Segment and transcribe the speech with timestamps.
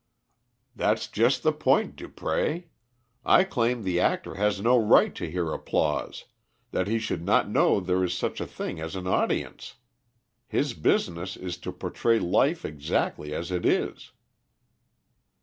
[0.75, 2.63] "That's just the point, Dupré.
[3.23, 6.25] I claim the actor has no right to hear applause
[6.71, 9.75] that he should not know there is such a thing as an audience.
[10.47, 14.11] His business is to portray life exactly as it is."